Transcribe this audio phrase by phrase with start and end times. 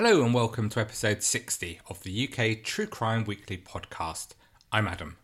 [0.00, 4.28] Hello and welcome to episode 60 of the UK True Crime Weekly podcast.
[4.70, 5.16] I'm Adam.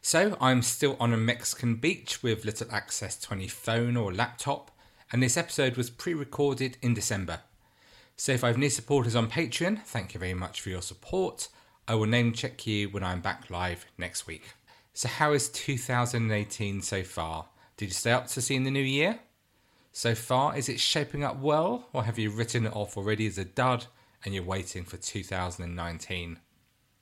[0.00, 4.70] So, I'm still on a Mexican beach with little access to any phone or laptop,
[5.12, 7.40] and this episode was pre recorded in December.
[8.16, 11.48] So if I have new supporters on Patreon, thank you very much for your support.
[11.86, 14.54] I will name check you when I'm back live next week.
[14.94, 17.48] So how is 2018 so far?
[17.76, 19.18] Did you stay up to see in the new year?
[19.92, 23.38] So far, is it shaping up well, or have you written it off already as
[23.38, 23.86] a dud
[24.24, 26.38] and you're waiting for 2019?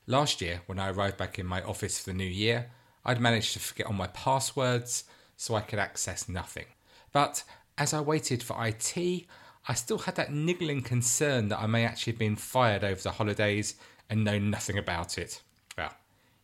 [0.07, 2.71] Last year, when I arrived back in my office for the new year,
[3.05, 5.05] I'd managed to forget all my passwords
[5.37, 6.65] so I could access nothing.
[7.13, 7.45] But
[7.77, 12.15] as I waited for IT, I still had that niggling concern that I may actually
[12.15, 13.75] have been fired over the holidays
[14.09, 15.43] and know nothing about it.
[15.77, 15.93] Well,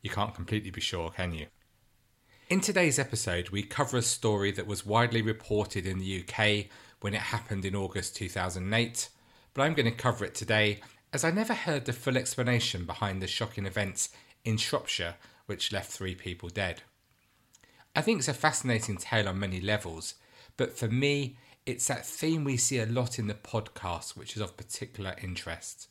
[0.02, 1.46] you can't completely be sure, can you?
[2.54, 6.66] In today's episode, we cover a story that was widely reported in the UK
[7.00, 9.08] when it happened in August 2008,
[9.52, 10.78] but I'm going to cover it today
[11.12, 14.10] as I never heard the full explanation behind the shocking events
[14.44, 15.16] in Shropshire
[15.46, 16.82] which left three people dead.
[17.96, 20.14] I think it's a fascinating tale on many levels,
[20.56, 24.40] but for me, it's that theme we see a lot in the podcast, which is
[24.40, 25.88] of particular interest.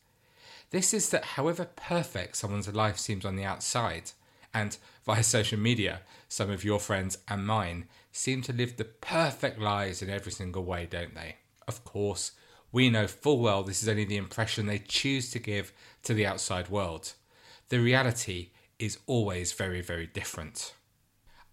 [0.69, 4.11] This is that however perfect someone's life seems on the outside,
[4.53, 9.59] and via social media, some of your friends and mine seem to live the perfect
[9.59, 11.37] lives in every single way, don't they?
[11.67, 12.31] Of course,
[12.71, 16.25] we know full well this is only the impression they choose to give to the
[16.25, 17.13] outside world.
[17.69, 20.73] The reality is always very, very different.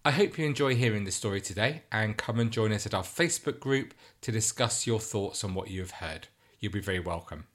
[0.03, 3.03] I hope you enjoy hearing this story today and come and join us at our
[3.03, 6.27] Facebook group to discuss your thoughts on what you have heard.
[6.59, 7.45] You'll be very welcome.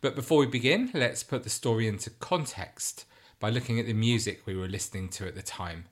[0.00, 3.04] But before we begin, let's put the story into context
[3.40, 5.86] by looking at the music we were listening to at the time.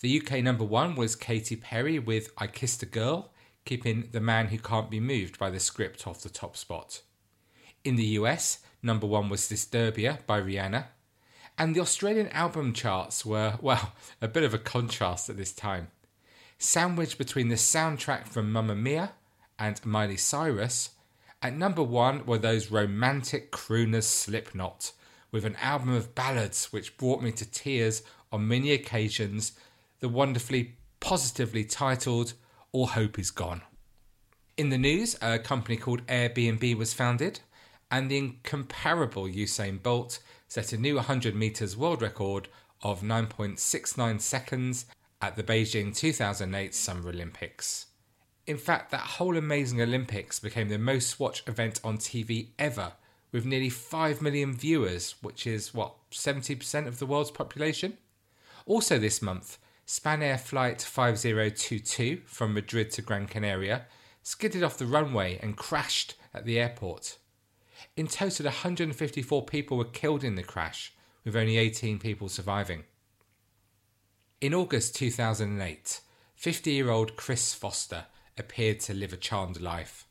[0.00, 3.30] The UK number one was Katy Perry with I Kissed a Girl,
[3.64, 7.02] keeping The Man Who Can't Be Moved by the script off the top spot.
[7.84, 10.86] In the US, number one was Disturbia by Rihanna,
[11.56, 15.88] and the Australian album charts were, well, a bit of a contrast at this time.
[16.58, 19.12] Sandwiched between the soundtrack from Mamma Mia
[19.58, 20.90] and Miley Cyrus,
[21.40, 24.92] at number one were those romantic crooners Slipknot,
[25.30, 28.02] with an album of ballads which brought me to tears
[28.32, 29.52] on many occasions,
[30.00, 32.34] the wonderfully positively titled
[32.72, 33.62] All Hope Is Gone.
[34.56, 37.40] In the news, a company called Airbnb was founded,
[37.90, 40.18] and the incomparable Usain Bolt
[40.48, 42.48] set a new 100 metres world record
[42.82, 44.86] of 9.69 seconds
[45.20, 47.86] at the Beijing 2008 Summer Olympics.
[48.46, 52.92] In fact, that whole amazing Olympics became the most watched event on TV ever,
[53.32, 57.98] with nearly 5 million viewers, which is what, 70% of the world's population?
[58.66, 63.86] Also, this month, Spanair Flight 5022 from Madrid to Gran Canaria
[64.22, 67.16] skidded off the runway and crashed at the airport.
[67.96, 70.92] In total, 154 people were killed in the crash,
[71.24, 72.84] with only 18 people surviving.
[74.40, 76.00] In August 2008,
[76.34, 78.04] 50 year old Chris Foster
[78.36, 80.06] appeared to live a charmed life.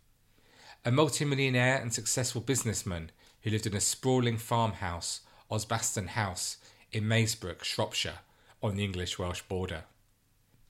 [0.88, 3.12] A multimillionaire and successful businessman
[3.42, 5.20] who lived in a sprawling farmhouse,
[5.52, 6.56] Osbaston House,
[6.94, 8.20] in Maesbrook, Shropshire,
[8.64, 9.84] on the English Welsh border.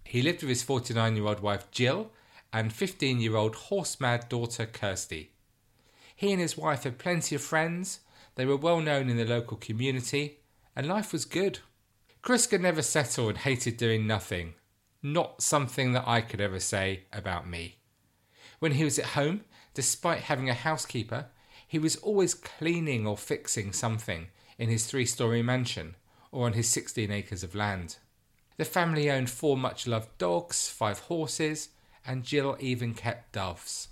[0.03, 2.09] He lived with his 49 year old wife Jill
[2.51, 5.33] and 15 year old horse mad daughter Kirsty.
[6.15, 7.99] He and his wife had plenty of friends,
[8.33, 10.39] they were well known in the local community,
[10.75, 11.59] and life was good.
[12.23, 14.55] Chris could never settle and hated doing nothing.
[15.03, 17.75] Not something that I could ever say about me.
[18.57, 19.41] When he was at home,
[19.77, 21.27] despite having a housekeeper,
[21.67, 24.25] he was always cleaning or fixing something
[24.57, 25.95] in his three story mansion
[26.31, 27.97] or on his 16 acres of land.
[28.57, 31.69] The family owned four much loved dogs, five horses,
[32.03, 33.89] and Jill even kept doves.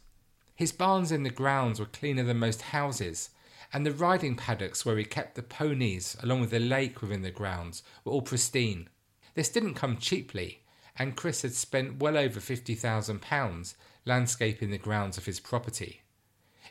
[0.55, 3.29] His barns in the grounds were cleaner than most houses,
[3.71, 7.29] and the riding paddocks where he kept the ponies, along with the lake within the
[7.29, 8.89] grounds, were all pristine.
[9.35, 10.63] This didn't come cheaply,
[10.97, 13.75] and Chris had spent well over £50,000
[14.05, 16.01] landscaping the grounds of his property.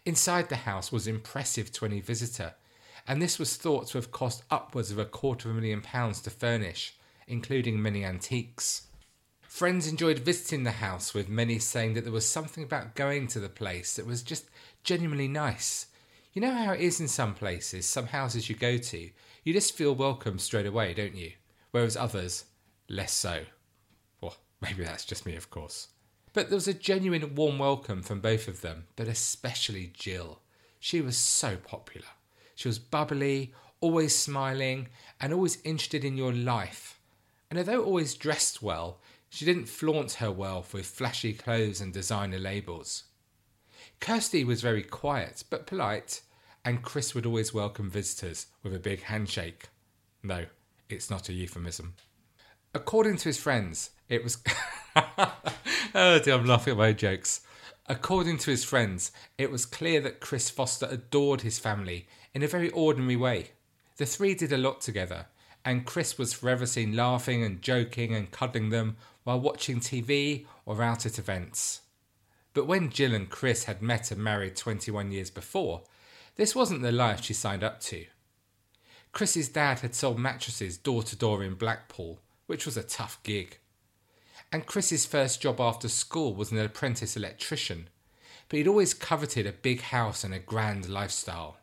[0.07, 2.55] Inside the house was impressive to any visitor,
[3.07, 6.21] and this was thought to have cost upwards of a quarter of a million pounds
[6.23, 6.97] to furnish,
[7.27, 8.87] including many antiques.
[9.43, 13.41] Friends enjoyed visiting the house, with many saying that there was something about going to
[13.41, 14.47] the place that was just
[14.83, 15.87] genuinely nice,
[16.35, 19.11] You know how it is in some places, some houses you go to,
[19.45, 21.31] you just feel welcome straight away, don't you?
[21.71, 22.47] Whereas others,
[22.89, 23.45] less so.
[24.21, 25.89] Well, maybe that's just me, of course.
[26.35, 30.41] But there was a genuine warm welcome from both of them, but especially Jill.
[30.81, 32.09] She was so popular.
[32.57, 34.89] She was bubbly, always smiling,
[35.21, 36.99] and always interested in your life.
[37.49, 38.99] And although always dressed well,
[39.29, 43.05] she didn't flaunt her wealth with flashy clothes and designer labels.
[44.01, 46.23] Kirsty was very quiet but polite,
[46.65, 49.69] and Chris would always welcome visitors with a big handshake.
[50.25, 50.47] No,
[50.89, 51.95] it's not a euphemism.
[52.75, 54.39] According to his friends, it was.
[55.95, 57.41] oh dear, I'm laughing at my own jokes.
[57.87, 62.49] According to his friends, it was clear that Chris Foster adored his family in a
[62.49, 63.51] very ordinary way.
[63.97, 65.27] The three did a lot together,
[65.65, 70.83] and Chris was forever seen laughing and joking and cuddling them while watching TV or
[70.83, 71.83] out at events.
[72.55, 75.83] But when Jill and Chris had met and married 21 years before,
[76.37, 78.07] this wasn't the life she signed up to.
[79.13, 83.59] Chris's dad had sold mattresses door to door in Blackpool, which was a tough gig.
[84.53, 87.89] And Chris's first job after school was an apprentice electrician,
[88.49, 91.59] but he'd always coveted a big house and a grand lifestyle.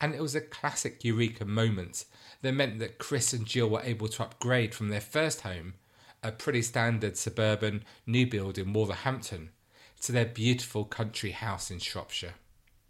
[0.00, 2.04] And it was a classic eureka moment
[2.42, 5.74] that meant that Chris and Jill were able to upgrade from their first home,
[6.22, 9.50] a pretty standard suburban new build in Wolverhampton,
[10.00, 12.34] to their beautiful country house in Shropshire.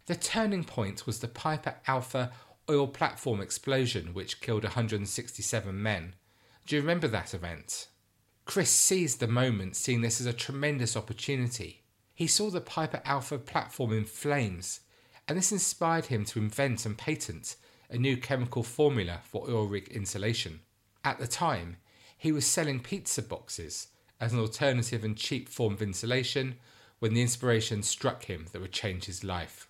[0.07, 2.31] The turning point was the Piper Alpha
[2.69, 6.15] oil platform explosion, which killed 167 men.
[6.65, 7.87] Do you remember that event?
[8.45, 11.81] Chris seized the moment, seeing this as a tremendous opportunity.
[12.13, 14.81] He saw the Piper Alpha platform in flames,
[15.27, 17.55] and this inspired him to invent and patent
[17.89, 20.59] a new chemical formula for oil rig insulation.
[21.05, 21.77] At the time,
[22.17, 23.87] he was selling pizza boxes
[24.19, 26.57] as an alternative and cheap form of insulation
[26.99, 29.67] when the inspiration struck him that would change his life.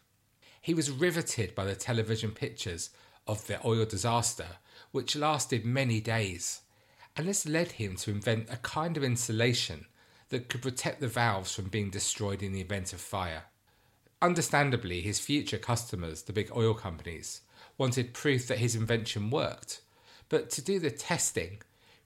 [0.62, 2.90] He was riveted by the television pictures
[3.28, 4.48] of the oil disaster,
[4.92, 6.62] which lasted many days,
[7.16, 9.86] and this led him to invent a kind of insulation
[10.30, 13.44] that could protect the valves from being destroyed in the event of fire.
[14.22, 17.42] Understandably, his future customers, the big oil companies,
[17.78, 19.82] wanted proof that his invention worked,
[20.30, 21.62] but to do the testing,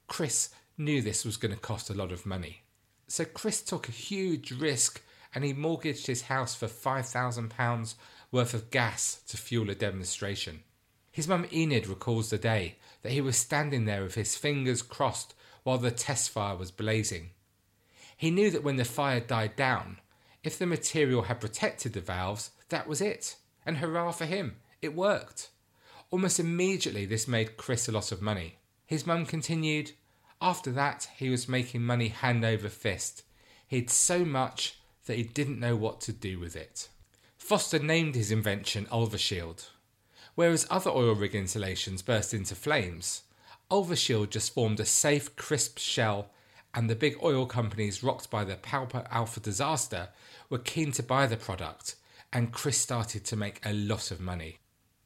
[0.08, 2.64] Chris knew this was going to cost a lot of money.
[3.08, 5.02] So Chris took a huge risk
[5.34, 7.96] and he mortgaged his house for £5,000
[8.32, 10.64] worth of gas to fuel a demonstration.
[11.12, 12.76] His mum Enid recalls the day
[13.08, 15.34] that he was standing there with his fingers crossed
[15.64, 17.30] while the test fire was blazing.
[18.18, 20.02] He knew that when the fire died down,
[20.44, 23.38] if the material had protected the valves, that was it.
[23.66, 25.52] And hurrah for him, it worked.
[26.12, 28.58] Almost immediately, this made Chris a lot of money.
[28.86, 29.94] His mum continued,
[30.42, 33.24] After that, he was making money hand over fist.
[33.70, 36.90] He'd so much that he didn't know what to do with it.
[37.38, 39.68] Foster named his invention Ulvashield.
[40.38, 43.24] Whereas other oil rig insulations burst into flames,
[43.72, 46.30] Ulvashield just formed a safe, crisp shell,
[46.76, 50.10] and the big oil companies rocked by the Piper Alpha disaster
[50.48, 51.96] were keen to buy the product,
[52.32, 54.60] and Chris started to make a lot of money.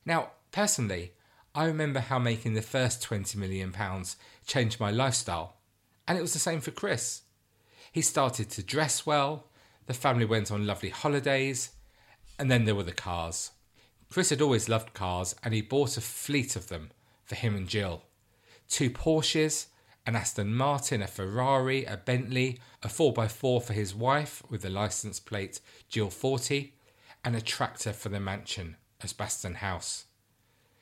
[0.05, 1.13] Now, personally,
[1.55, 3.73] I remember how making the first £20 million
[4.45, 5.55] changed my lifestyle,
[6.09, 7.21] and it was the same for Chris.
[7.89, 9.47] He started to dress well,
[9.85, 11.69] the family went on lovely holidays,
[12.37, 13.51] and then there were the cars.
[14.11, 16.91] Chris had always loved cars, and he bought a fleet of them
[17.24, 18.03] for him and Jill.
[18.67, 19.67] Two Porsches,
[20.05, 25.21] an Aston Martin, a Ferrari, a Bentley, a 4x4 for his wife with the license
[25.21, 26.74] plate Jill 40,
[27.24, 30.05] and a tractor for the mansion, Osbaston House.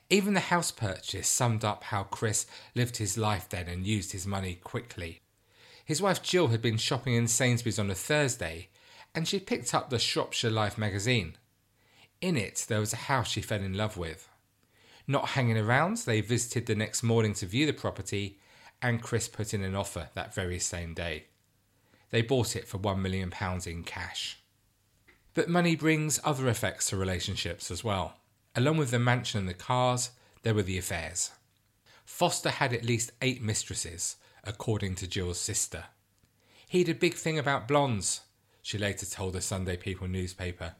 [0.09, 4.25] Even the house purchase summed up how Chris lived his life then and used his
[4.25, 5.19] money quickly.
[5.85, 8.69] His wife Jill had been shopping in Sainsbury's on a Thursday
[9.13, 11.35] and she picked up the Shropshire Life magazine.
[12.21, 14.27] In it, there was a house she fell in love with.
[15.07, 18.39] Not hanging around, they visited the next morning to view the property,
[18.81, 21.25] and Chris put in an offer that very same day.
[22.11, 23.31] They bought it for £1 million
[23.65, 24.39] in cash.
[25.33, 28.15] But money brings other effects to relationships as well.
[28.55, 30.11] Along with the mansion and the cars,
[30.43, 31.31] there were the affairs.
[32.03, 35.85] Foster had at least eight mistresses, according to Jill's sister.
[36.67, 38.21] He had a big thing about blondes,
[38.61, 40.75] she later told the Sunday People newspaper.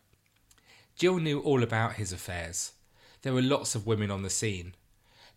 [1.00, 2.74] Jill knew all about his affairs.
[3.22, 4.76] There were lots of women on the scene,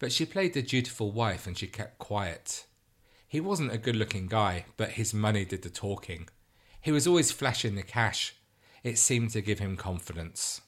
[0.00, 2.66] but she played the dutiful wife and she kept quiet.
[3.28, 6.28] He wasn't a good looking guy, but his money did the talking.
[6.81, 8.35] He was always flashing the cash.
[8.83, 10.62] It seemed to give him confidence.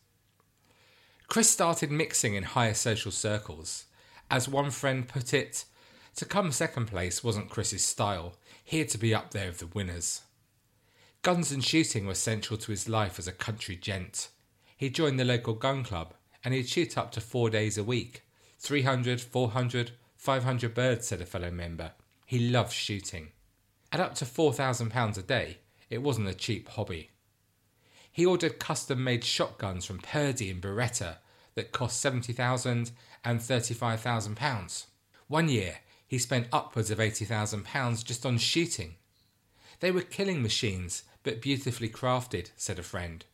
[1.26, 3.86] Chris started mixing in higher social circles.
[4.30, 5.64] As one friend put it,
[6.14, 8.36] to come second place wasn't Chris's style.
[8.62, 10.22] He had to be up there with the winners.
[11.22, 14.28] Guns and shooting were central to his life as a country gent.
[14.76, 16.14] He joined the local gun club
[16.44, 18.22] and he'd shoot up to four days a week
[18.58, 21.92] 300, 400, 500 birds, said a fellow member.
[22.26, 23.32] He loved shooting.
[23.92, 25.58] At up to £4,000 a day,
[25.90, 27.10] it wasn't a cheap hobby.
[28.10, 31.18] He ordered custom made shotguns from Purdey and Beretta
[31.54, 32.90] that cost £70,000
[33.24, 34.86] and £35,000.
[35.28, 38.94] One year, he spent upwards of £80,000 just on shooting.
[39.80, 43.24] They were killing machines, but beautifully crafted, said a friend.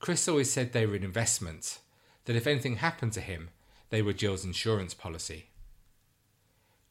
[0.00, 1.78] Chris always said they were an investment,
[2.24, 3.50] that if anything happened to him,
[3.90, 5.50] they were Jill's insurance policy.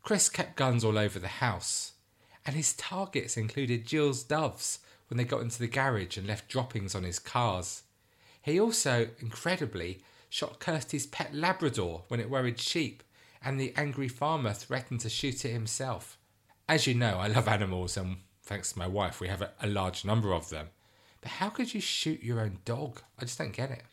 [0.04, 1.94] Chris kept guns all over the house,
[2.46, 6.94] and his targets included Jill's doves when they got into the garage and left droppings
[6.94, 7.82] on his cars.
[8.44, 13.02] He also, incredibly, shot Kirsty's pet Labrador when it worried sheep,
[13.44, 16.20] and the angry farmer threatened to shoot it himself.
[16.68, 19.68] As you know, I love animals, and thanks to my wife, we have a, a
[19.68, 20.68] large number of them.
[21.22, 23.02] But how could you shoot your own dog?
[23.18, 23.84] I just don't get it.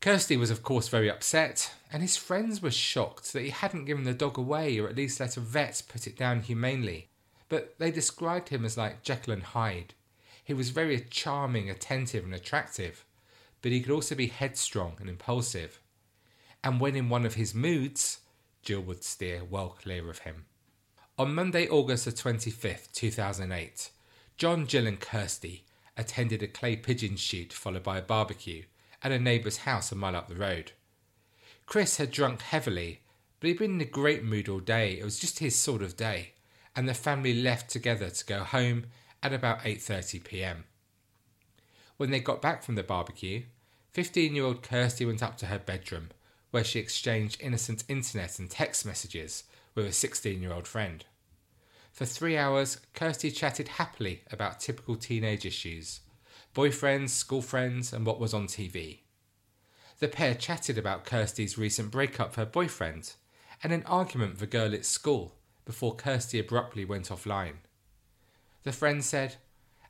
[0.00, 4.04] Kirsty was, of course, very upset, and his friends were shocked that he hadn't given
[4.04, 7.08] the dog away or at least let a vet put it down humanely.
[7.48, 9.94] But they described him as like Jekyll and Hyde.
[10.44, 13.04] He was very charming, attentive, and attractive,
[13.60, 15.80] but he could also be headstrong and impulsive.
[16.62, 18.20] And when in one of his moods,
[18.62, 20.46] Jill would steer well clear of him.
[21.18, 23.90] On Monday, August the 25th, 2008,
[24.36, 25.64] John, Jill, and Kirsty
[25.98, 28.62] attended a clay pigeon shoot followed by a barbecue
[29.02, 30.72] at a neighbour's house a mile up the road.
[31.66, 33.00] Chris had drunk heavily,
[33.40, 34.98] but he'd been in a great mood all day.
[34.98, 36.32] It was just his sort of day,
[36.74, 38.86] and the family left together to go home
[39.22, 40.64] at about 8:30 p.m.
[41.96, 43.42] When they got back from the barbecue,
[43.94, 46.10] 15-year-old Kirsty went up to her bedroom,
[46.50, 51.04] where she exchanged innocent internet and text messages with a 16-year-old friend.
[51.98, 55.98] For three hours, Kirsty chatted happily about typical teenage issues
[56.54, 59.00] boyfriends, school friends, and what was on TV.
[59.98, 63.14] The pair chatted about Kirsty's recent breakup with her boyfriend
[63.64, 67.56] and an argument with a girl at school before Kirsty abruptly went offline.
[68.62, 69.34] The friend said,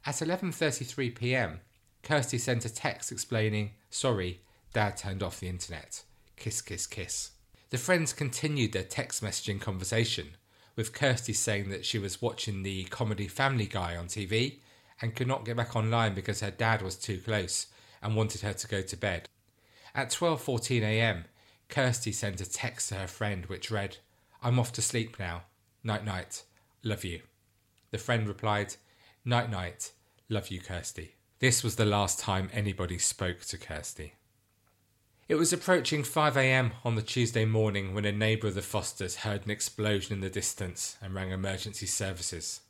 [0.07, 1.61] At 11:33 p.m.,
[2.03, 4.41] Kirsty sent a text explaining, "Sorry,
[4.73, 6.05] dad turned off the internet.
[6.37, 7.33] Kiss kiss kiss."
[7.69, 10.39] The friends continued their text messaging conversation,
[10.79, 14.61] with Kirsty saying that she was watching the comedy Family Guy on TV
[15.03, 17.67] and could not get back online because her dad was too close
[18.01, 19.29] and wanted her to go to bed.
[19.93, 21.25] At 12:14 a.m.,
[21.69, 23.97] Kirsty sent a text to her friend which read,
[24.41, 25.47] "I'm off to sleep now.
[25.83, 26.45] Night night.
[26.85, 27.23] Love you."
[27.91, 28.77] The friend replied,
[29.25, 29.91] "Night night.
[30.29, 34.15] Love you, Kirsty." This was the last time anybody spoke to Kirsty.
[35.29, 36.73] It was approaching 5 a.m.
[36.85, 40.31] on the Tuesday morning when a neighbour of the Fosters heard an explosion in the
[40.31, 42.63] distance and rang emergency services.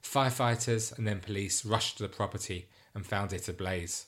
[0.00, 4.06] Firefighters and then police rushed to the property and found it ablaze.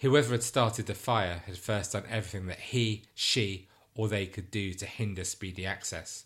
[0.00, 4.50] Whoever had started the fire had first done everything that he, she, or they could
[4.50, 6.24] do to hinder speedy access.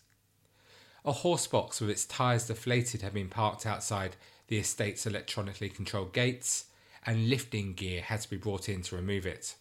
[1.04, 4.16] A horse box with its tyres deflated had been parked outside
[4.48, 6.64] the estate's electronically controlled gates,
[7.04, 9.54] and lifting gear had to be brought in to remove it.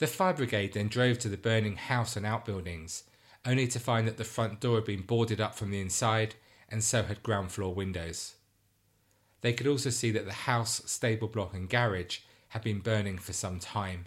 [0.00, 3.04] The fire brigade then drove to the burning house and outbuildings,
[3.44, 6.36] only to find that the front door had been boarded up from the inside
[6.70, 8.36] and so had ground floor windows.
[9.42, 13.34] They could also see that the house, stable block, and garage had been burning for
[13.34, 14.06] some time.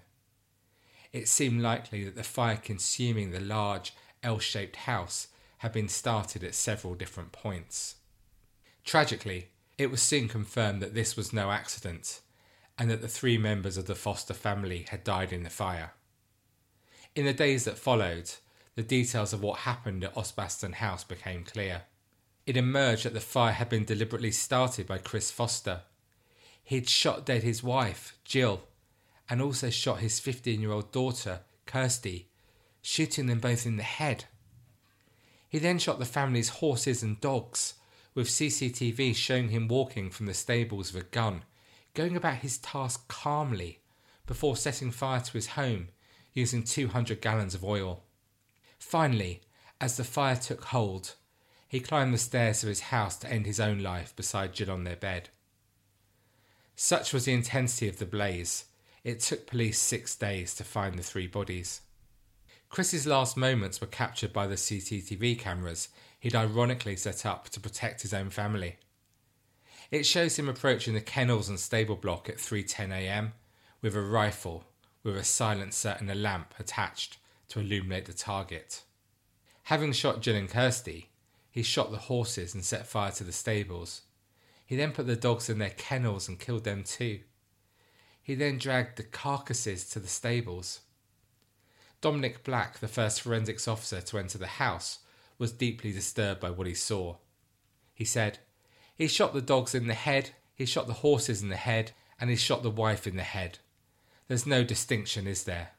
[1.12, 5.27] It seemed likely that the fire consuming the large L shaped house
[5.59, 7.97] had been started at several different points.
[8.83, 12.21] Tragically, it was soon confirmed that this was no accident
[12.77, 15.93] and that the three members of the Foster family had died in the fire.
[17.15, 18.31] In the days that followed,
[18.75, 21.83] the details of what happened at Osbaston House became clear.
[22.45, 25.81] It emerged that the fire had been deliberately started by Chris Foster.
[26.63, 28.63] He'd shot dead his wife, Jill,
[29.29, 32.27] and also shot his 15 year old daughter, Kirsty,
[32.81, 34.25] shooting them both in the head.
[35.47, 37.75] He then shot the family's horses and dogs,
[38.15, 41.43] with CCTV showing him walking from the stables with a gun,
[41.93, 43.79] going about his task calmly,
[44.25, 45.89] before setting fire to his home
[46.33, 48.03] using 200 gallons of oil.
[48.79, 49.41] Finally,
[49.79, 51.15] as the fire took hold,
[51.67, 54.83] he climbed the stairs of his house to end his own life beside Jill on
[54.83, 55.29] their bed.
[56.75, 58.65] Such was the intensity of the blaze,
[59.03, 61.81] it took police six days to find the three bodies.
[62.69, 68.01] Chris's last moments were captured by the CCTV cameras he'd ironically set up to protect
[68.01, 68.77] his own family.
[69.93, 73.33] It shows him approaching the kennels and stable block at 3:10 a.m.
[73.79, 74.63] with a rifle
[75.03, 77.19] with a silencer and a lamp attached
[77.50, 78.81] to illuminate the target.
[79.65, 81.12] Having shot Jill and Kirsty,
[81.51, 84.01] he shot the horses and set fire to the stables.
[84.65, 87.19] He then put the dogs in their kennels and killed them too.
[88.19, 90.79] He then dragged the carcasses to the stables.
[92.01, 95.01] Dominic Black, the first forensics officer to enter the house,
[95.38, 97.17] was deeply disturbed by what he saw.
[97.93, 98.39] He said,
[99.03, 101.91] He shot the dogs in the head, he shot the horses in the head,
[102.22, 103.60] and he shot the wife in the head.
[104.29, 105.72] There's no distinction, is there?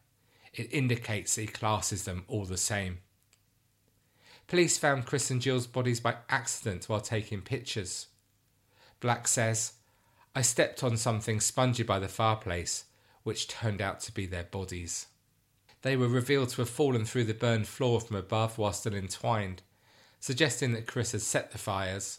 [0.53, 2.99] It indicates he classes them all the same.
[4.47, 8.09] Police found Chris and Jill's bodies by accident while taking pictures.
[9.01, 9.73] Black says,
[10.35, 12.85] I stepped on something spongy by the fireplace,
[13.23, 15.07] which turned out to be their bodies.
[15.81, 19.63] They were revealed to have fallen through the burned floor from above while still entwined,
[20.21, 22.19] suggesting that Chris had set the fires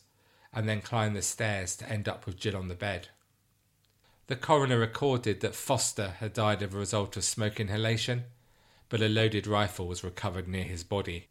[0.56, 3.10] and then climbed the stairs to end up with Jill on the bed.
[4.28, 8.24] The coroner recorded that Foster had died as a result of smoke inhalation,
[8.90, 11.28] but a loaded rifle was recovered near his body.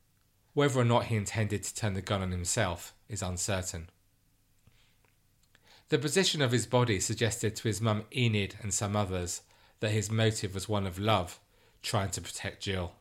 [0.52, 3.88] Whether or not he intended to turn the gun on himself is uncertain.
[5.88, 9.42] The position of his body suggested to his mum Enid and some others
[9.80, 11.40] that his motive was one of love
[11.82, 12.92] trying to protect Jill.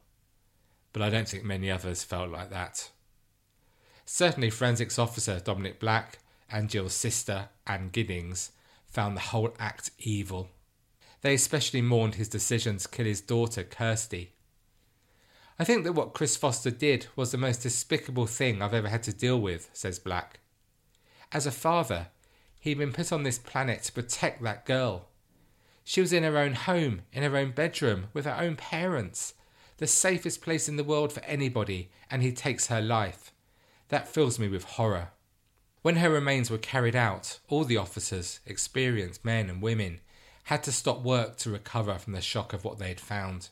[0.91, 2.89] But I don't think many others felt like that.
[4.05, 6.19] Certainly, forensics officer Dominic Black
[6.49, 8.51] and Jill's sister, Anne Giddings,
[8.87, 10.49] found the whole act evil.
[11.21, 14.33] They especially mourned his decision to kill his daughter, Kirsty.
[15.57, 19.03] I think that what Chris Foster did was the most despicable thing I've ever had
[19.03, 20.39] to deal with, says Black.
[21.31, 22.07] As a father,
[22.59, 25.07] he'd been put on this planet to protect that girl.
[25.83, 29.33] She was in her own home, in her own bedroom, with her own parents.
[29.77, 33.32] The safest place in the world for anybody, and he takes her life.
[33.93, 35.09] That fills me with horror.
[35.83, 39.99] When her remains were carried out, all the officers, experienced men and women,
[40.45, 43.49] had to stop work to recover from the shock of what they had found.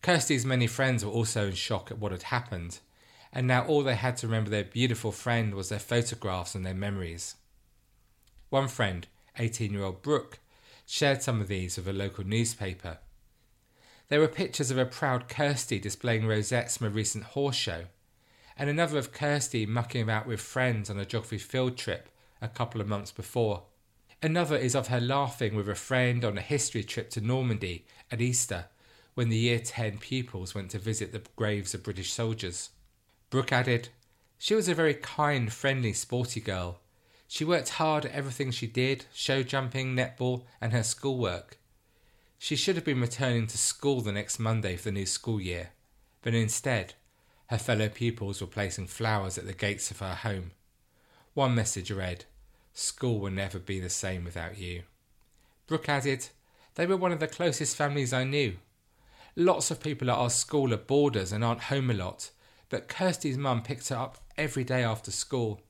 [0.00, 2.78] Kirsty's many friends were also in shock at what had happened,
[3.32, 6.72] and now all they had to remember their beautiful friend was their photographs and their
[6.72, 7.34] memories.
[8.48, 9.08] One friend,
[9.40, 10.38] 18 year old Brooke,
[10.86, 12.98] shared some of these with a local newspaper.
[14.06, 17.86] There were pictures of a proud Kirsty displaying rosettes from a recent horse show,
[18.58, 22.08] and another of Kirsty mucking about with friends on a geography field trip
[22.42, 23.62] a couple of months before.
[24.20, 28.20] Another is of her laughing with a friend on a history trip to Normandy at
[28.20, 28.66] Easter
[29.14, 32.70] when the Year 10 pupils went to visit the graves of British soldiers.
[33.30, 33.88] Brooke added,
[34.38, 36.80] She was a very kind, friendly, sporty girl,
[37.30, 41.58] she worked hard at everything she did show jumping, netball, and her schoolwork.
[42.38, 45.70] She should have been returning to school the next Monday for the new school year,
[46.22, 46.94] but instead,
[47.48, 50.52] her fellow pupils were placing flowers at the gates of her home.
[51.34, 52.24] One message read,
[52.74, 54.82] School will never be the same without you.
[55.66, 56.28] Brooke added,
[56.74, 58.56] They were one of the closest families I knew.
[59.34, 62.30] Lots of people at our school are boarders and aren't home a lot,
[62.68, 65.62] but Kirsty's mum picked her up every day after school.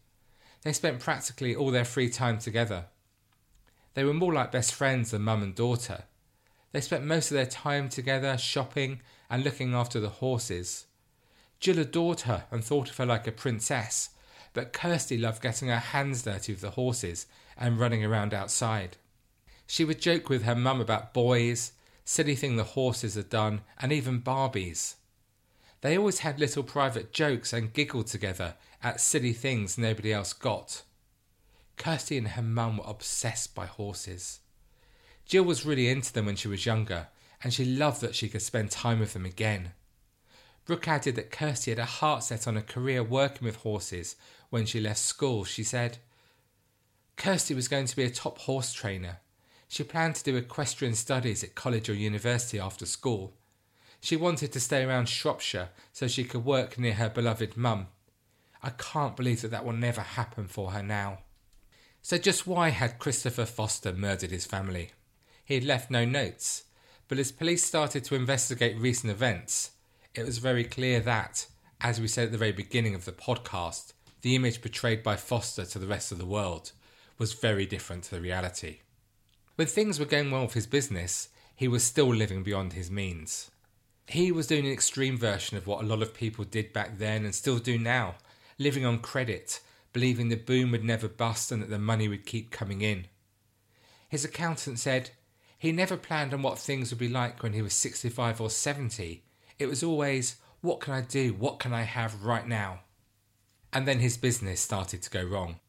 [0.62, 2.87] They spent practically all their free time together.
[3.95, 6.05] They were more like best friends than mum and daughter.
[6.73, 10.87] They spent most of their time together shopping and looking after the horses.
[11.61, 14.11] Jill adored her and thought of her like a princess,
[14.53, 18.97] but Kirsty loved getting her hands dirty with the horses and running around outside.
[19.66, 21.73] She would joke with her mum about boys,
[22.05, 24.94] silly thing the horses had done, and even Barbies.
[25.81, 30.83] They always had little private jokes and giggled together at silly things nobody else got.
[31.77, 34.40] Kirsty and her mum were obsessed by horses.
[35.27, 37.09] Jill was really into them when she was younger,
[37.42, 39.73] and she loved that she could spend time with them again.
[40.69, 44.17] Brooke added that Kirsty had a heart set on a career working with horses
[44.51, 45.45] when she left school.
[45.45, 45.97] She said,
[47.17, 49.21] Kirsty was going to be a top horse trainer.
[49.67, 53.33] She planned to do equestrian studies at college or university after school.
[54.03, 57.87] She wanted to stay around Shropshire so she could work near her beloved mum.
[58.63, 61.21] I can't believe that that will never happen for her now.
[62.03, 64.91] So, just why had Christopher Foster murdered his family?
[65.47, 66.65] He had left no notes,
[67.09, 69.71] but as police started to investigate recent events,
[70.19, 71.47] it was very clear that,
[71.81, 75.65] as we said at the very beginning of the podcast, the image portrayed by Foster
[75.65, 76.73] to the rest of the world
[77.19, 78.79] was very different to the reality.
[79.55, 83.53] When things were going well with his business, he was still living beyond his means.
[84.07, 87.25] He was doing an extreme version of what a lot of people did back then
[87.25, 88.17] and still do now,
[88.59, 89.61] living on credit,
[89.93, 93.07] believing the boom would never bust and that the money would keep coming in.
[94.09, 95.11] His accountant said
[95.57, 99.23] he never planned on what things would be like when he was 65 or 70.
[99.59, 101.33] It was always, what can I do?
[101.35, 102.81] What can I have right now?
[103.73, 105.61] And then his business started to go wrong.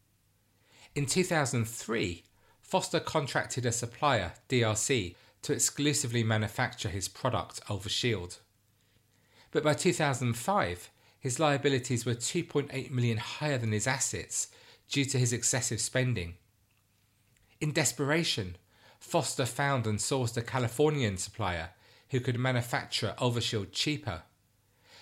[0.95, 2.23] In 2003,
[2.62, 8.38] Foster contracted a supplier, DRC, to exclusively manufacture his product Ulva Shield.
[9.52, 14.47] But by 2005, his liabilities were 2.8 million higher than his assets
[14.89, 16.36] due to his excessive spending.
[17.60, 18.56] In desperation,
[18.99, 21.69] Foster found and sourced a Californian supplier,
[22.10, 24.24] who could manufacture Ulvashield cheaper.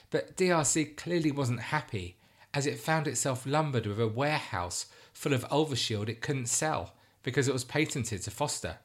[0.09, 2.17] But DRC clearly wasn't happy
[2.53, 6.93] as it found itself lumbered with a warehouse full of Ulvashield it couldn't sell
[7.23, 8.77] because it was patented to Foster.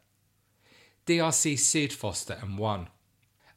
[1.06, 2.88] DRC sued Foster and won.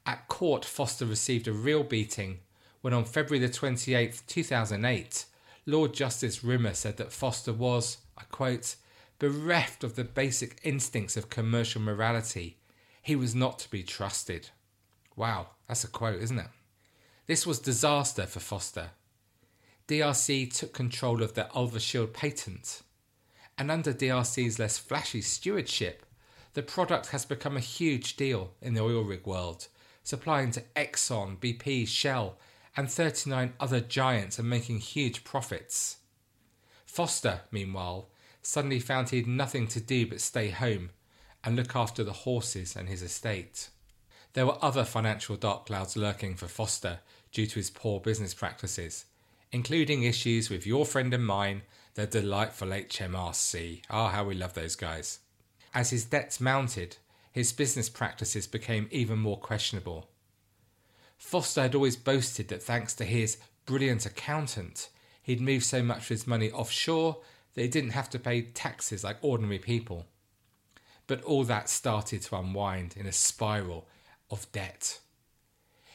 [0.06, 2.39] At court, Foster received a real beating
[2.82, 5.25] when on February the 28th, 2008,
[5.65, 8.75] Lord Justice Rimer said that Foster was, I quote,
[9.17, 12.58] bereft of the basic instincts of commercial morality.
[13.01, 14.49] He was not to be trusted.
[15.15, 16.47] Wow, that's a quote, isn't it?
[17.28, 18.91] This was disaster for Foster.
[19.88, 22.82] DRC took control of the Ulvashield patent,
[23.58, 26.06] and under DRC's less flashy stewardship,
[26.54, 29.67] the product has become a huge deal in the oil rig world,
[30.04, 32.38] supplying to Exxon, BP, Shell,
[32.78, 35.97] and 39 other giants and making huge profits.
[36.86, 38.10] Foster, meanwhile,
[38.41, 40.91] suddenly found he had nothing to do but stay home
[41.43, 43.69] and look after the horses and his estate.
[44.36, 47.00] There were other financial dark clouds lurking for Foster
[47.32, 49.06] due to his poor business practices,
[49.54, 51.62] including issues with your friend and mine,
[51.93, 53.84] the delightful HMRC.
[53.89, 55.19] Ah, how we love those guys.
[55.74, 56.98] As his debts mounted,
[57.32, 60.10] his business practices became even more questionable.
[61.17, 64.89] Foster had always boasted that thanks to his brilliant accountant,
[65.24, 67.21] he'd moved so much of his money offshore
[67.54, 70.08] that he didn't have to pay taxes like ordinary people.
[71.08, 73.88] But all that started to unwind in a spiral
[74.36, 75.00] of debt.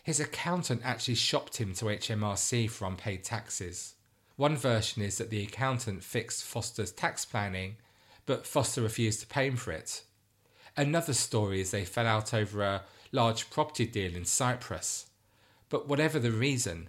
[0.02, 3.94] His accountant actually shopped him to HMRC for unpaid taxes.
[4.36, 7.76] One version is that the accountant fixed Foster's tax planning,
[8.24, 10.02] but Foster refused to pay him for it.
[10.76, 15.06] Another story is they fell out over a large property deal in Cyprus.
[15.68, 16.88] But whatever the reason,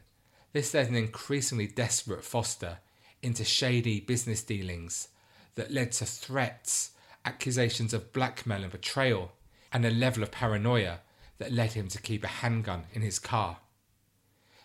[0.53, 2.77] this led an increasingly desperate Foster
[3.21, 5.09] into shady business dealings
[5.55, 6.91] that led to threats,
[7.25, 9.33] accusations of blackmail and betrayal,
[9.73, 10.99] and a level of paranoia
[11.41, 13.57] that led him to keep a handgun in his car.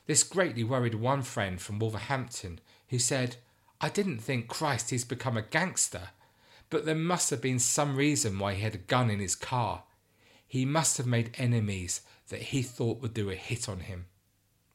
[0.05, 3.37] This greatly worried one friend from Wolverhampton who said,
[3.81, 6.11] I didn't think Christ he's become a gangster,
[6.69, 9.85] but there must have been some reason why he had a gun in his car.
[10.47, 14.05] He must have made enemies that he thought would do a hit on him.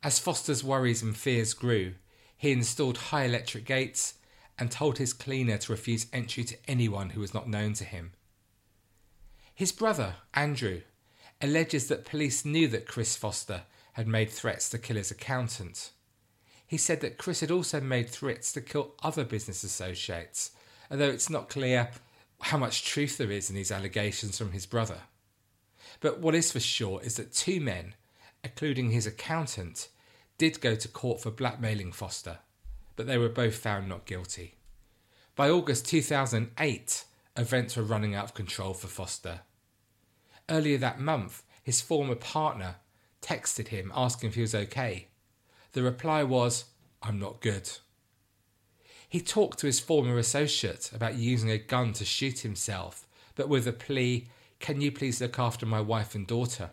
[0.02, 1.94] As Foster's worries and fears grew,
[2.36, 4.16] he installed high electric gates
[4.58, 8.14] and told his cleaner to refuse entry to anyone who was not known to him.
[9.54, 10.82] His brother, Andrew,
[11.42, 15.92] alleges that police knew that Chris Foster had made threats to kill his accountant.
[16.66, 20.52] He said that Chris had also made threats to kill other business associates,
[20.90, 21.90] although it's not clear
[22.42, 25.02] how much truth there is in these allegations from his brother.
[26.00, 27.96] But what is for sure is that two men,
[28.44, 29.90] including his accountant,
[30.38, 32.40] did go to court for blackmailing Foster,
[32.96, 34.56] but they were both found not guilty.
[35.36, 37.06] By August 2008,
[37.38, 39.42] events were running out of control for Foster.
[40.52, 42.76] Earlier that month, his former partner
[43.22, 45.08] texted him asking if he was okay.
[45.72, 46.66] The reply was,
[47.02, 47.70] I'm not good.
[49.08, 53.66] He talked to his former associate about using a gun to shoot himself, but with
[53.66, 54.28] a plea,
[54.60, 56.72] Can you please look after my wife and daughter?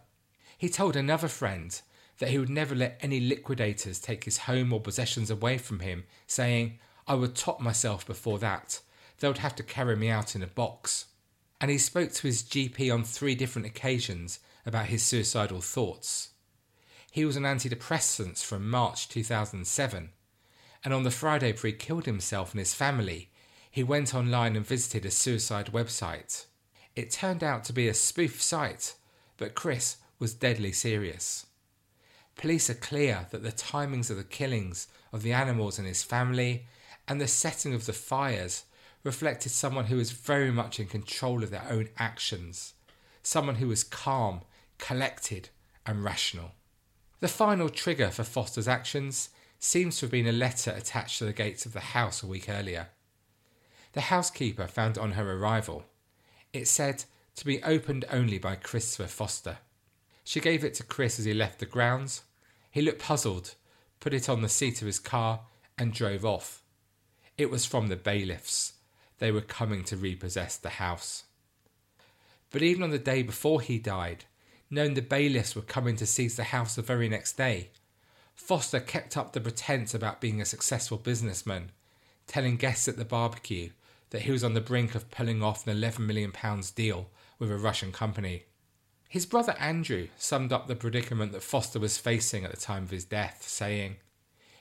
[0.58, 1.80] He told another friend
[2.18, 6.02] that he would never let any liquidators take his home or possessions away from him,
[6.26, 8.80] saying, I would top myself before that.
[9.20, 11.04] They would have to carry me out in a box.
[11.60, 16.30] And he spoke to his GP on three different occasions about his suicidal thoughts.
[17.10, 20.10] He was on antidepressants from March 2007,
[20.84, 23.30] and on the Friday before he killed himself and his family,
[23.70, 26.46] he went online and visited a suicide website.
[26.94, 28.94] It turned out to be a spoof site,
[29.36, 31.46] but Chris was deadly serious.
[32.36, 36.66] Police are clear that the timings of the killings of the animals and his family
[37.08, 38.64] and the setting of the fires
[39.04, 42.74] reflected someone who was very much in control of their own actions,
[43.22, 44.42] someone who was calm,
[44.78, 45.48] collected,
[45.86, 46.52] and rational.
[47.20, 51.32] The final trigger for Foster's actions seems to have been a letter attached to the
[51.32, 52.88] gates of the house a week earlier.
[53.92, 55.84] The housekeeper found it on her arrival.
[56.52, 57.04] It said
[57.36, 59.58] to be opened only by Christopher Foster.
[60.24, 62.22] She gave it to Chris as he left the grounds,
[62.70, 63.54] he looked puzzled,
[63.98, 65.40] put it on the seat of his car,
[65.76, 66.62] and drove off.
[67.36, 68.74] It was from the bailiffs.
[69.18, 71.24] They were coming to repossess the house.
[72.50, 74.24] But even on the day before he died,
[74.70, 77.70] knowing the bailiffs were coming to seize the house the very next day,
[78.34, 81.72] Foster kept up the pretense about being a successful businessman,
[82.26, 83.70] telling guests at the barbecue
[84.10, 86.32] that he was on the brink of pulling off an £11 million
[86.74, 88.44] deal with a Russian company.
[89.08, 92.90] His brother Andrew summed up the predicament that Foster was facing at the time of
[92.90, 93.96] his death, saying,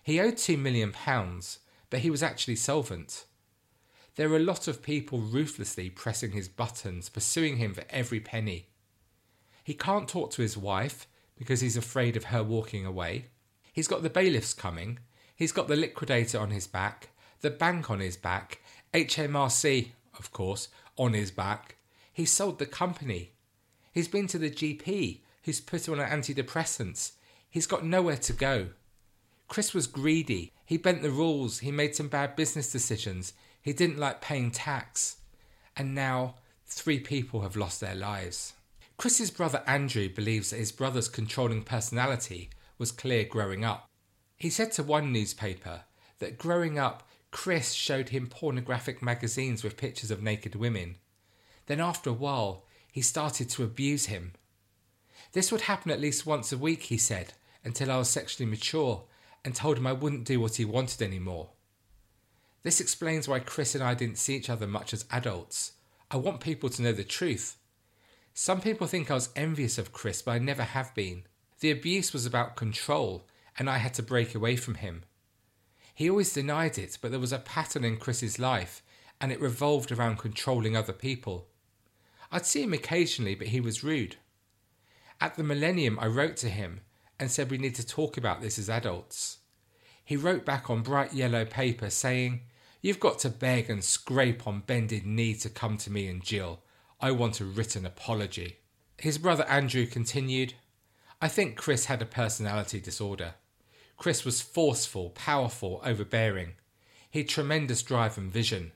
[0.02, 0.94] He owed £2 million,
[1.90, 3.26] but he was actually solvent.
[4.18, 8.66] There were a lot of people ruthlessly pressing his buttons, pursuing him for every penny.
[9.64, 13.26] He can't talk to his wife because he's afraid of her walking away.
[13.72, 14.98] He's got the bailiffs coming.
[15.36, 17.10] He's got the liquidator on his back,
[17.42, 18.60] the bank on his back,
[18.92, 21.76] HMRC, of course, on his back.
[22.12, 23.34] He's sold the company.
[23.94, 27.12] He's been to the GP, who's put on antidepressants.
[27.52, 28.70] He's got nowhere to go.
[29.48, 30.54] Chris was greedy.
[30.66, 31.60] He bent the rules.
[31.60, 33.34] He made some bad business decisions.
[33.62, 35.18] He didn't like paying tax.
[35.76, 38.54] And now three people have lost their lives.
[38.98, 43.90] Chris's brother Andrew believes that his brother's controlling personality was clear growing up.
[44.38, 45.82] He said to one newspaper
[46.20, 50.96] that growing up, Chris showed him pornographic magazines with pictures of naked women.
[51.68, 54.34] Then, after a while, he started to abuse him.
[55.34, 59.04] This would happen at least once a week, he said, until I was sexually mature
[59.44, 61.50] and told him I wouldn't do what he wanted anymore.
[62.68, 65.72] This explains why Chris and I didn't see each other much as adults.
[66.12, 67.56] I want people to know the truth.
[68.34, 71.24] Some people think I was envious of Chris, but I never have been.
[71.62, 73.26] The abuse was about control,
[73.58, 75.04] and I had to break away from him.
[75.96, 78.84] He always denied it, but there was a pattern in Chris's life,
[79.22, 81.48] and it revolved around controlling other people.
[82.34, 84.18] I'd see him occasionally, but he was rude.
[85.22, 86.82] At the millennium, I wrote to him
[87.18, 89.38] and said we need to talk about this as adults.
[90.04, 92.42] He wrote back on bright yellow paper saying,
[92.82, 96.60] You've got to beg and scrape on bended knee to come to me and Jill.
[97.02, 98.58] I want a written apology.
[98.98, 100.54] His brother Andrew continued,
[101.22, 103.36] I think Chris had a personality disorder.
[103.98, 106.54] Chris was forceful, powerful, overbearing.
[107.10, 108.72] He had tremendous drive and vision,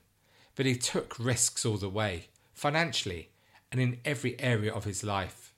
[0.56, 3.30] but he took risks all the way, financially
[3.70, 5.54] and in every area of his life.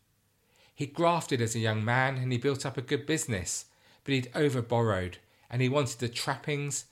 [0.74, 3.66] He grafted as a young man and he built up a good business,
[4.04, 5.16] but he'd overborrowed
[5.50, 6.84] and he wanted the trappings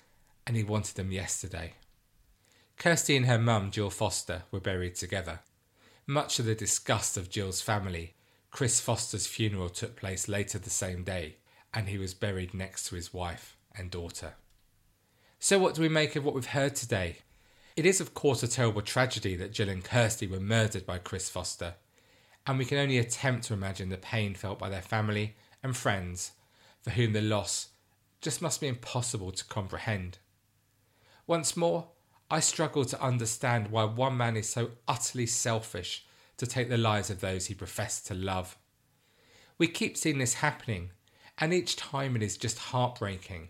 [0.46, 1.74] and he wanted them yesterday.
[2.78, 5.40] Kirsty and her mum, Jill Foster, were buried together.
[6.06, 8.14] Much to the disgust of Jill's family,
[8.50, 11.36] Chris Foster's funeral took place later the same day,
[11.72, 14.34] and he was buried next to his wife and daughter.
[15.38, 17.18] So, what do we make of what we've heard today?
[17.74, 21.30] It is, of course, a terrible tragedy that Jill and Kirsty were murdered by Chris
[21.30, 21.74] Foster,
[22.46, 26.32] and we can only attempt to imagine the pain felt by their family and friends,
[26.82, 27.68] for whom the loss
[28.20, 30.18] just must be impossible to comprehend.
[31.26, 31.88] Once more,
[32.30, 36.04] I struggle to understand why one man is so utterly selfish
[36.38, 38.56] to take the lives of those he professed to love.
[39.58, 40.90] We keep seeing this happening,
[41.38, 43.48] and each time it is just heartbreaking.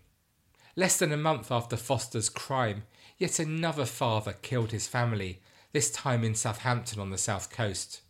[0.74, 2.84] Less than a month after Foster's crime,
[3.18, 5.40] yet another father killed his family,
[5.72, 8.02] this time in Southampton on the south coast.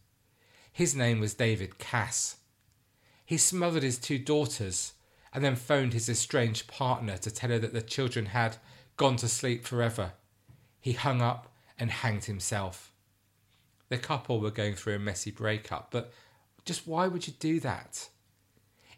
[0.72, 2.36] His name was David Cass.
[3.24, 4.94] He smothered his two daughters
[5.32, 8.56] and then phoned his estranged partner to tell her that the children had
[8.96, 10.12] gone to sleep forever
[10.82, 12.92] he hung up and hanged himself.
[13.88, 16.12] The couple were going through a messy breakup, but
[16.64, 18.08] just why would you do that?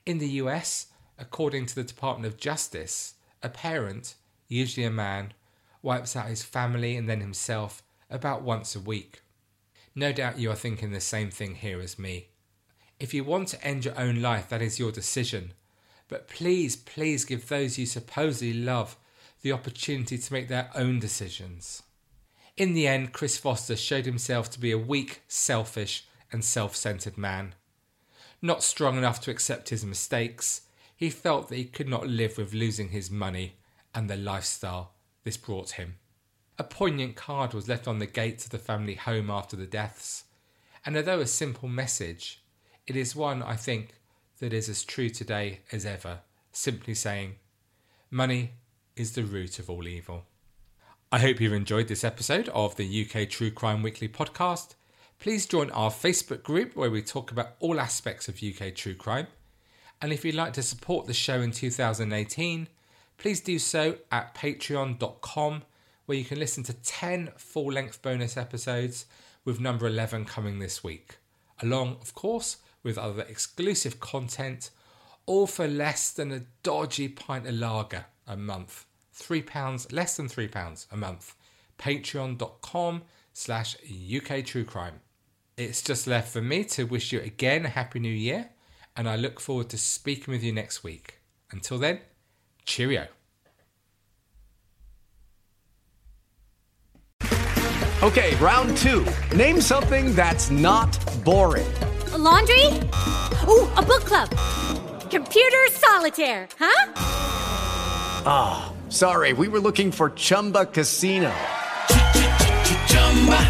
[0.06, 0.86] In the US,
[1.18, 4.14] according to the Department of Justice, a parent,
[4.48, 5.34] usually a man,
[5.82, 9.20] wipes out his family and then himself about once a week.
[9.94, 12.28] No doubt you are thinking the same thing here as me.
[12.98, 15.52] If you want to end your own life, that is your decision.
[16.08, 18.96] But please, please give those you supposedly love
[19.44, 21.82] the opportunity to make their own decisions.
[22.56, 27.18] In the end, Chris Foster showed himself to be a weak, selfish, and self centered
[27.18, 27.54] man.
[28.40, 30.62] Not strong enough to accept his mistakes,
[30.96, 33.56] he felt that he could not live with losing his money
[33.94, 34.92] and the lifestyle
[35.24, 35.96] this brought him.
[36.58, 40.24] A poignant card was left on the gates of the family home after the deaths,
[40.86, 42.42] and although a simple message,
[42.86, 43.96] it is one I think
[44.38, 47.34] that is as true today as ever, simply saying,
[48.10, 48.52] Money
[48.96, 50.24] is the root of all evil.
[51.10, 54.74] I hope you've enjoyed this episode of the UK True Crime Weekly podcast.
[55.18, 59.26] Please join our Facebook group where we talk about all aspects of UK true crime.
[60.00, 62.68] And if you'd like to support the show in 2018,
[63.16, 65.62] please do so at patreon.com
[66.06, 69.06] where you can listen to 10 full length bonus episodes,
[69.44, 71.16] with number 11 coming this week,
[71.62, 74.70] along, of course, with other exclusive content,
[75.26, 78.86] all for less than a dodgy pint of lager a month.
[79.12, 81.34] Three pounds, less than three pounds a month.
[81.78, 83.76] Patreon.com slash
[84.14, 85.00] UK True Crime.
[85.56, 88.50] It's just left for me to wish you again a happy new year,
[88.96, 91.20] and I look forward to speaking with you next week.
[91.50, 92.00] Until then,
[92.64, 93.06] cheerio.
[98.02, 99.06] Okay, round two.
[99.34, 101.66] Name something that's not boring.
[102.12, 102.66] A laundry?
[103.48, 104.28] Ooh, a book club.
[105.10, 107.23] Computer solitaire, huh?
[108.26, 111.32] Ah, oh, sorry, we were looking for Chumba Casino.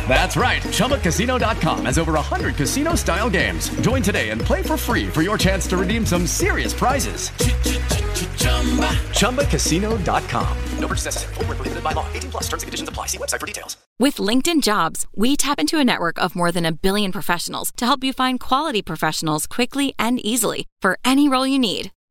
[0.08, 0.62] That's right.
[0.62, 3.70] ChumbaCasino.com has over 100 casino style games.
[3.80, 7.30] Join today and play for free for your chance to redeem some serious prizes.
[9.18, 10.58] ChumbaCasino.com.
[10.78, 11.34] No purchase necessary.
[11.34, 12.06] Full prohibited by law.
[12.12, 13.06] 18 plus terms and conditions apply.
[13.06, 13.76] See website for details.
[13.98, 17.86] With LinkedIn Jobs, we tap into a network of more than a billion professionals to
[17.86, 21.90] help you find quality professionals quickly and easily for any role you need.